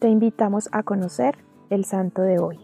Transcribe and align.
te 0.00 0.08
invitamos 0.08 0.70
a 0.72 0.82
conocer 0.82 1.44
el 1.68 1.84
santo 1.84 2.22
de 2.22 2.38
hoy. 2.38 2.58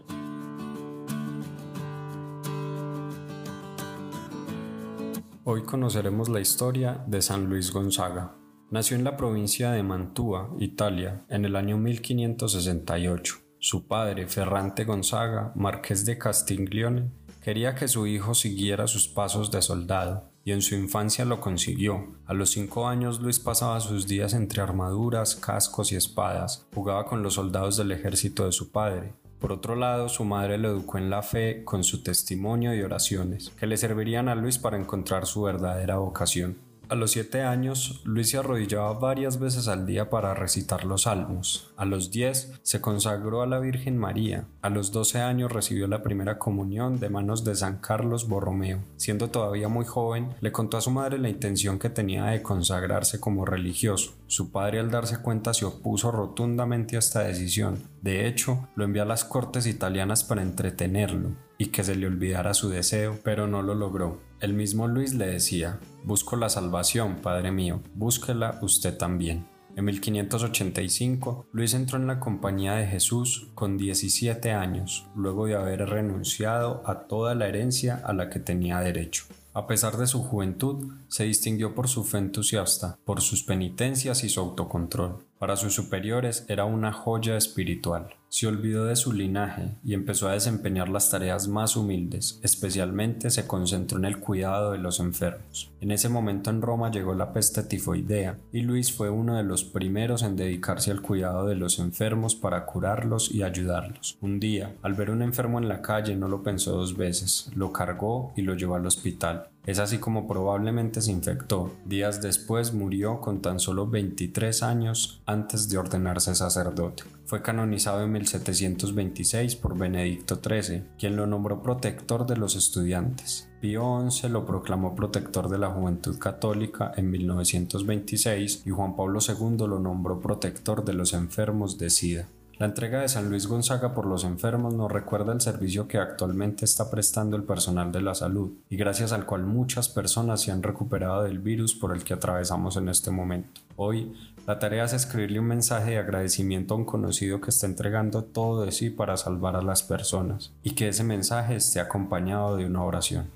Hoy 5.43 5.61
conoceremos 5.61 6.29
la 6.29 6.41
historia 6.41 7.03
de 7.05 7.21
San 7.21 7.47
Luis 7.47 7.71
Gonzaga. 7.71 8.35
Nació 8.71 8.97
en 8.97 9.03
la 9.03 9.15
provincia 9.15 9.71
de 9.71 9.83
Mantua, 9.83 10.49
Italia, 10.59 11.25
en 11.29 11.45
el 11.45 11.55
año 11.55 11.77
1568. 11.77 13.35
Su 13.59 13.87
padre, 13.87 14.25
Ferrante 14.25 14.83
Gonzaga, 14.83 15.53
marqués 15.55 16.05
de 16.05 16.17
Castiglione, 16.17 17.11
quería 17.43 17.75
que 17.75 17.87
su 17.87 18.07
hijo 18.07 18.33
siguiera 18.33 18.87
sus 18.87 19.07
pasos 19.07 19.51
de 19.51 19.61
soldado, 19.61 20.31
y 20.47 20.53
en 20.53 20.61
su 20.61 20.75
infancia 20.75 21.25
lo 21.25 21.41
consiguió. 21.41 22.15
A 22.25 22.33
los 22.33 22.51
cinco 22.51 22.87
años 22.87 23.19
Luis 23.19 23.37
pasaba 23.37 23.81
sus 23.81 24.07
días 24.07 24.33
entre 24.33 24.61
armaduras, 24.61 25.35
cascos 25.35 25.91
y 25.91 25.97
espadas, 25.97 26.65
jugaba 26.73 27.05
con 27.05 27.21
los 27.21 27.33
soldados 27.33 27.75
del 27.75 27.91
ejército 27.91 28.45
de 28.45 28.53
su 28.53 28.71
padre, 28.71 29.13
por 29.39 29.51
otro 29.51 29.75
lado, 29.75 30.09
su 30.09 30.23
madre 30.23 30.57
lo 30.57 30.69
educó 30.69 30.97
en 30.97 31.11
la 31.11 31.21
fe 31.21 31.63
con 31.63 31.83
su 31.83 32.01
testimonio 32.01 32.73
y 32.73 32.81
oraciones, 32.81 33.51
que 33.51 33.67
le 33.67 33.77
servirían 33.77 34.29
a 34.29 34.35
Luis 34.35 34.57
para 34.57 34.77
encontrar 34.77 35.27
su 35.27 35.43
verdadera 35.43 35.97
vocación. 35.97 36.57
A 36.89 36.95
los 36.95 37.11
siete 37.11 37.41
años, 37.41 38.01
Luis 38.05 38.29
se 38.29 38.37
arrodillaba 38.37 38.93
varias 38.93 39.39
veces 39.39 39.67
al 39.67 39.85
día 39.85 40.09
para 40.09 40.33
recitar 40.33 40.85
los 40.85 41.01
salmos. 41.01 41.73
A 41.75 41.83
los 41.83 42.11
diez, 42.11 42.53
se 42.63 42.79
consagró 42.79 43.41
a 43.41 43.45
la 43.45 43.59
Virgen 43.59 43.97
María. 43.97 44.45
A 44.61 44.69
los 44.69 44.93
doce 44.93 45.19
años 45.19 45.51
recibió 45.51 45.87
la 45.87 46.01
primera 46.01 46.39
comunión 46.39 47.01
de 47.01 47.09
manos 47.09 47.43
de 47.43 47.55
San 47.55 47.79
Carlos 47.79 48.29
Borromeo. 48.29 48.79
Siendo 48.95 49.29
todavía 49.29 49.67
muy 49.67 49.83
joven, 49.83 50.29
le 50.39 50.53
contó 50.53 50.77
a 50.77 50.81
su 50.81 50.89
madre 50.89 51.17
la 51.17 51.27
intención 51.27 51.77
que 51.77 51.89
tenía 51.89 52.23
de 52.27 52.41
consagrarse 52.41 53.19
como 53.19 53.43
religioso. 53.43 54.13
Su 54.27 54.51
padre 54.53 54.79
al 54.79 54.89
darse 54.89 55.21
cuenta 55.21 55.53
se 55.53 55.65
opuso 55.65 56.11
rotundamente 56.11 56.95
a 56.95 56.99
esta 56.99 57.19
decisión. 57.19 57.83
De 58.01 58.27
hecho, 58.27 58.67
lo 58.75 58.85
envió 58.85 59.03
a 59.03 59.05
las 59.05 59.23
cortes 59.23 59.65
italianas 59.65 60.23
para 60.23 60.41
entretenerlo 60.41 61.31
y 61.57 61.67
que 61.67 61.83
se 61.83 61.95
le 61.95 62.07
olvidara 62.07 62.53
su 62.53 62.69
deseo, 62.69 63.19
pero 63.23 63.47
no 63.47 63.61
lo 63.61 63.75
logró. 63.75 64.21
El 64.39 64.53
mismo 64.53 64.87
Luis 64.87 65.13
le 65.13 65.27
decía, 65.27 65.79
Busco 66.03 66.35
la 66.35 66.49
salvación, 66.49 67.17
Padre 67.21 67.51
mío, 67.51 67.81
búsquela 67.95 68.59
usted 68.61 68.97
también. 68.97 69.47
En 69.75 69.85
1585, 69.85 71.45
Luis 71.51 71.75
entró 71.75 71.99
en 71.99 72.07
la 72.07 72.19
compañía 72.19 72.73
de 72.73 72.87
Jesús 72.87 73.51
con 73.53 73.77
17 73.77 74.51
años, 74.51 75.07
luego 75.15 75.45
de 75.45 75.55
haber 75.55 75.87
renunciado 75.87 76.81
a 76.85 77.07
toda 77.07 77.35
la 77.35 77.47
herencia 77.47 78.01
a 78.03 78.13
la 78.13 78.29
que 78.31 78.39
tenía 78.39 78.79
derecho. 78.79 79.25
A 79.53 79.67
pesar 79.67 79.97
de 79.97 80.07
su 80.07 80.23
juventud, 80.23 80.93
se 81.07 81.25
distinguió 81.25 81.75
por 81.75 81.87
su 81.87 82.03
fe 82.03 82.17
entusiasta, 82.17 82.97
por 83.05 83.21
sus 83.21 83.43
penitencias 83.43 84.23
y 84.23 84.29
su 84.29 84.39
autocontrol. 84.39 85.26
Para 85.39 85.55
sus 85.55 85.75
superiores 85.75 86.45
era 86.47 86.65
una 86.65 86.91
joya 86.91 87.37
espiritual. 87.37 88.15
Se 88.29 88.47
olvidó 88.47 88.85
de 88.85 88.95
su 88.95 89.13
linaje 89.13 89.75
y 89.83 89.93
empezó 89.93 90.27
a 90.27 90.33
desempeñar 90.33 90.89
las 90.89 91.09
tareas 91.09 91.47
más 91.47 91.77
humildes, 91.77 92.39
especialmente 92.43 93.29
se 93.29 93.47
concentró 93.47 93.99
en 93.99 94.05
el 94.05 94.19
cuidado 94.19 94.71
de 94.71 94.79
los 94.79 94.99
enfermos. 94.99 95.71
En 95.79 95.91
ese 95.91 96.09
momento 96.09 96.49
en 96.49 96.61
Roma 96.61 96.91
llegó 96.91 97.13
la 97.13 97.31
peste 97.31 97.63
tifoidea 97.63 98.37
y 98.51 98.61
Luis 98.61 98.91
fue 98.91 99.09
uno 99.09 99.37
de 99.37 99.43
los 99.43 99.63
primeros 99.63 100.23
en 100.23 100.35
dedicarse 100.35 100.91
al 100.91 101.01
cuidado 101.01 101.45
de 101.45 101.55
los 101.55 101.79
enfermos 101.79 102.35
para 102.35 102.65
curarlos 102.65 103.31
y 103.31 103.43
ayudarlos. 103.43 104.17
Un 104.19 104.39
día, 104.39 104.75
al 104.81 104.95
ver 104.95 105.11
un 105.11 105.21
enfermo 105.21 105.59
en 105.59 105.69
la 105.69 105.81
calle, 105.81 106.15
no 106.15 106.27
lo 106.27 106.43
pensó 106.43 106.75
dos 106.75 106.97
veces, 106.97 107.49
lo 107.55 107.71
cargó 107.71 108.33
y 108.35 108.41
lo 108.41 108.55
llevó 108.55 108.75
al 108.75 108.87
hospital. 108.87 109.49
Es 109.67 109.79
así 109.79 109.97
como 109.97 110.29
probablemente 110.29 111.01
se 111.01 111.11
infectó. 111.11 111.69
Días 111.83 112.21
después 112.21 112.73
murió 112.73 113.19
con 113.19 113.41
tan 113.41 113.59
solo 113.59 113.85
23 113.85 114.63
años 114.63 115.21
antes 115.25 115.67
de 115.67 115.77
ordenarse 115.77 116.33
sacerdote. 116.35 117.03
Fue 117.25 117.41
canonizado 117.41 118.01
en 118.01 118.13
1726 118.13 119.57
por 119.57 119.77
Benedicto 119.77 120.39
XIII, 120.41 120.83
quien 120.97 121.17
lo 121.17 121.27
nombró 121.27 121.61
protector 121.61 122.25
de 122.25 122.37
los 122.37 122.55
estudiantes. 122.55 123.49
Pío 123.59 124.09
XI 124.09 124.29
lo 124.29 124.45
proclamó 124.45 124.95
protector 124.95 125.49
de 125.49 125.57
la 125.57 125.69
juventud 125.69 126.17
católica 126.17 126.93
en 126.95 127.11
1926 127.11 128.63
y 128.65 128.69
Juan 128.69 128.95
Pablo 128.95 129.19
II 129.19 129.67
lo 129.67 129.79
nombró 129.79 130.21
protector 130.21 130.85
de 130.85 130.93
los 130.93 131.13
enfermos 131.13 131.77
de 131.77 131.89
SIDA. 131.89 132.29
La 132.59 132.65
entrega 132.65 133.01
de 133.01 133.07
San 133.07 133.29
Luis 133.29 133.45
Gonzaga 133.45 133.93
por 133.93 134.07
los 134.07 134.23
enfermos 134.23 134.73
nos 134.73 134.91
recuerda 134.91 135.31
el 135.31 135.41
servicio 135.41 135.87
que 135.87 135.99
actualmente 135.99 136.65
está 136.65 136.89
prestando 136.89 137.37
el 137.37 137.43
personal 137.43 137.91
de 137.91 138.01
la 138.01 138.15
salud 138.15 138.51
y 138.67 138.77
gracias 138.77 139.11
al 139.11 139.27
cual 139.27 139.43
muchas 139.43 139.89
personas 139.89 140.41
se 140.41 140.51
han 140.51 140.63
recuperado 140.63 141.21
del 141.21 141.37
virus 141.37 141.75
por 141.75 141.95
el 141.95 142.03
que 142.03 142.15
atravesamos 142.15 142.75
en 142.75 142.89
este 142.89 143.11
momento. 143.11 143.61
Hoy, 143.75 144.11
la 144.47 144.57
tarea 144.57 144.85
es 144.85 144.93
escribirle 144.93 145.39
un 145.39 145.45
mensaje 145.45 145.91
de 145.91 145.97
agradecimiento 145.99 146.73
a 146.73 146.77
un 146.77 146.85
conocido 146.85 147.39
que 147.41 147.51
está 147.51 147.67
entregando 147.67 148.23
todo 148.23 148.65
de 148.65 148.71
sí 148.71 148.89
para 148.89 149.17
salvar 149.17 149.55
a 149.55 149.61
las 149.61 149.83
personas 149.83 150.51
y 150.63 150.71
que 150.71 150.87
ese 150.87 151.03
mensaje 151.03 151.57
esté 151.57 151.79
acompañado 151.79 152.57
de 152.57 152.65
una 152.65 152.83
oración. 152.83 153.29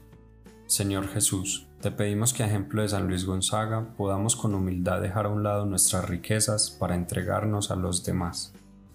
Señor 0.66 1.08
Jesús, 1.10 1.68
te 1.80 1.92
pedimos 1.92 2.34
que 2.34 2.42
a 2.42 2.48
ejemplo 2.48 2.82
de 2.82 2.90
San 2.90 3.08
Luis 3.08 3.26
Gonzaga 3.26 3.94
podamos 3.98 4.36
con 4.36 4.56
humildad 4.56 5.00
dejar 5.00 5.28
a 5.28 5.30
un 5.30 5.44
lado 5.44 5.68
nuestras 5.68 6.10
riquezas 6.10 6.72
para 6.72 6.96
entregarnos 6.96 7.70
a 7.70 7.76
los 7.76 8.04
demás. 8.04 8.54